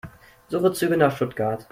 [0.47, 1.67] Suche Züge nach Stuttgart.